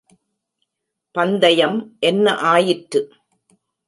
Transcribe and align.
பந்தயம் 1.15 1.77
என்ன 1.99 2.33
ஆயிற்று? 2.51 3.01